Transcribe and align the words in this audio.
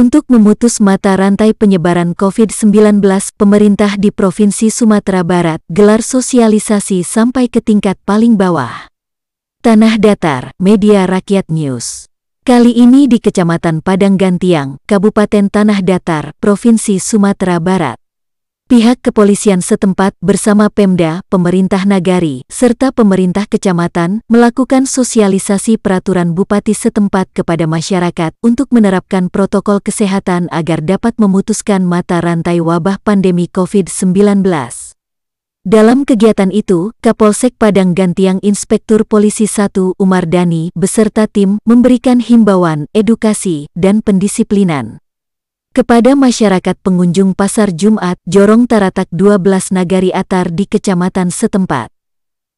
Untuk 0.00 0.32
memutus 0.32 0.80
mata 0.80 1.12
rantai 1.12 1.52
penyebaran 1.52 2.16
COVID-19, 2.16 3.04
pemerintah 3.36 4.00
di 4.00 4.08
Provinsi 4.08 4.72
Sumatera 4.72 5.20
Barat 5.20 5.60
gelar 5.68 6.00
sosialisasi 6.00 7.04
sampai 7.04 7.52
ke 7.52 7.60
tingkat 7.60 8.00
paling 8.08 8.40
bawah. 8.40 8.88
Tanah 9.60 10.00
Datar, 10.00 10.56
Media 10.56 11.04
Rakyat 11.04 11.52
News. 11.52 12.08
Kali 12.48 12.80
ini 12.80 13.12
di 13.12 13.20
Kecamatan 13.20 13.84
Padang 13.84 14.16
Gantiang, 14.16 14.80
Kabupaten 14.88 15.52
Tanah 15.52 15.84
Datar, 15.84 16.32
Provinsi 16.40 16.96
Sumatera 16.96 17.60
Barat. 17.60 17.99
Pihak 18.70 19.02
kepolisian 19.02 19.66
setempat 19.66 20.14
bersama 20.22 20.70
Pemda, 20.70 21.26
pemerintah 21.26 21.82
nagari, 21.82 22.46
serta 22.46 22.94
pemerintah 22.94 23.50
kecamatan 23.50 24.22
melakukan 24.30 24.86
sosialisasi 24.86 25.74
peraturan 25.74 26.38
bupati 26.38 26.70
setempat 26.70 27.34
kepada 27.34 27.66
masyarakat 27.66 28.30
untuk 28.46 28.70
menerapkan 28.70 29.26
protokol 29.26 29.82
kesehatan 29.82 30.46
agar 30.54 30.86
dapat 30.86 31.18
memutuskan 31.18 31.82
mata 31.82 32.22
rantai 32.22 32.62
wabah 32.62 33.02
pandemi 33.02 33.50
COVID-19. 33.50 34.46
Dalam 35.66 36.06
kegiatan 36.06 36.54
itu, 36.54 36.94
Kapolsek 37.02 37.58
Padang 37.58 37.98
Gantiang 37.98 38.38
Inspektur 38.46 39.02
Polisi 39.02 39.50
1 39.50 39.98
Umar 39.98 40.30
Dani 40.30 40.70
beserta 40.78 41.26
tim 41.26 41.58
memberikan 41.66 42.22
himbauan, 42.22 42.86
edukasi, 42.94 43.66
dan 43.74 43.98
pendisiplinan 43.98 45.02
kepada 45.70 46.18
masyarakat 46.18 46.76
pengunjung 46.82 47.38
Pasar 47.38 47.70
Jumat 47.70 48.18
Jorong 48.26 48.66
Taratak 48.66 49.06
12 49.14 49.70
Nagari 49.70 50.10
Atar 50.10 50.50
di 50.50 50.66
kecamatan 50.66 51.30
setempat. 51.30 51.94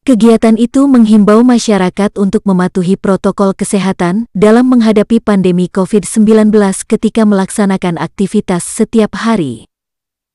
Kegiatan 0.03 0.59
itu 0.59 0.91
menghimbau 0.91 1.47
masyarakat 1.47 2.19
untuk 2.19 2.43
mematuhi 2.43 2.99
protokol 2.99 3.55
kesehatan 3.55 4.27
dalam 4.35 4.67
menghadapi 4.67 5.23
pandemi 5.23 5.71
COVID-19 5.71 6.51
ketika 6.89 7.23
melaksanakan 7.23 8.01
aktivitas 8.01 8.67
setiap 8.67 9.15
hari. 9.15 9.71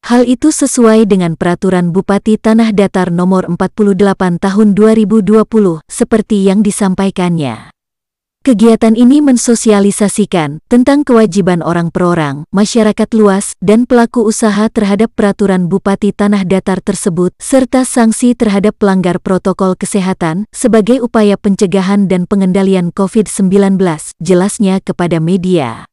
Hal 0.07 0.23
itu 0.23 0.55
sesuai 0.55 1.09
dengan 1.09 1.35
peraturan 1.35 1.91
Bupati 1.91 2.39
Tanah 2.39 2.71
Datar 2.71 3.11
nomor 3.11 3.51
48 3.51 4.39
tahun 4.39 4.67
2020 4.71 5.83
seperti 5.91 6.47
yang 6.47 6.63
disampaikannya. 6.63 7.76
Kegiatan 8.47 8.95
ini 8.95 9.19
mensosialisasikan 9.19 10.63
tentang 10.71 11.03
kewajiban 11.03 11.59
orang 11.59 11.91
per 11.91 12.15
orang, 12.15 12.47
masyarakat 12.55 13.11
luas, 13.11 13.59
dan 13.59 13.83
pelaku 13.83 14.23
usaha 14.23 14.71
terhadap 14.71 15.11
peraturan 15.19 15.67
Bupati 15.67 16.15
Tanah 16.15 16.47
Datar 16.47 16.79
tersebut, 16.79 17.35
serta 17.43 17.83
sanksi 17.83 18.39
terhadap 18.39 18.79
pelanggar 18.79 19.19
protokol 19.19 19.75
kesehatan 19.75 20.47
sebagai 20.55 21.03
upaya 21.03 21.35
pencegahan 21.35 22.07
dan 22.07 22.23
pengendalian 22.23 22.95
COVID-19, 22.95 23.83
jelasnya 24.23 24.79
kepada 24.79 25.19
media. 25.19 25.83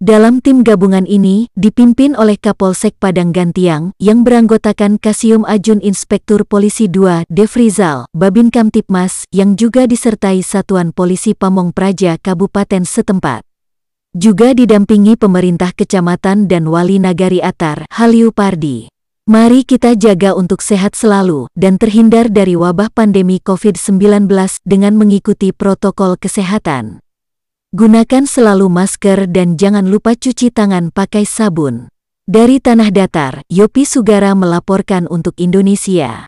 Dalam 0.00 0.40
tim 0.40 0.64
gabungan 0.64 1.04
ini, 1.04 1.52
dipimpin 1.52 2.16
oleh 2.16 2.40
Kapolsek 2.40 2.96
Padang 2.96 3.36
Gantiang, 3.36 3.92
yang 4.00 4.24
beranggotakan 4.24 4.96
Kasium 4.96 5.44
Ajun 5.44 5.76
Inspektur 5.84 6.48
Polisi 6.48 6.88
2 6.88 7.28
Devrizal, 7.28 8.08
Babin 8.16 8.48
Kamtipmas, 8.48 9.28
yang 9.28 9.60
juga 9.60 9.84
disertai 9.84 10.40
Satuan 10.40 10.96
Polisi 10.96 11.36
Pamong 11.36 11.76
Praja 11.76 12.16
Kabupaten 12.16 12.88
setempat. 12.88 13.44
Juga 14.16 14.56
didampingi 14.56 15.20
pemerintah 15.20 15.76
kecamatan 15.76 16.48
dan 16.48 16.64
wali 16.72 16.96
nagari 16.96 17.44
Atar, 17.44 17.84
Haliu 17.92 18.32
Pardi. 18.32 18.88
Mari 19.28 19.68
kita 19.68 20.00
jaga 20.00 20.32
untuk 20.32 20.64
sehat 20.64 20.96
selalu 20.96 21.52
dan 21.52 21.76
terhindar 21.76 22.32
dari 22.32 22.56
wabah 22.56 22.88
pandemi 22.88 23.36
COVID-19 23.36 24.32
dengan 24.64 24.96
mengikuti 24.96 25.52
protokol 25.52 26.16
kesehatan. 26.16 27.04
Gunakan 27.70 28.26
selalu 28.26 28.66
masker 28.66 29.30
dan 29.30 29.54
jangan 29.54 29.86
lupa 29.86 30.18
cuci 30.18 30.50
tangan 30.50 30.90
pakai 30.90 31.22
sabun. 31.22 31.86
Dari 32.26 32.58
Tanah 32.58 32.90
Datar, 32.90 33.46
Yopi 33.46 33.86
Sugara 33.86 34.34
melaporkan 34.34 35.06
untuk 35.06 35.38
Indonesia. 35.38 36.26